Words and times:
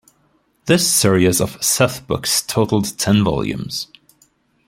This 0.65 0.91
series 0.91 1.39
of 1.39 1.63
"Seth 1.63 2.07
books" 2.07 2.41
totaled 2.41 2.97
ten 2.97 3.23
volumes. 3.23 3.85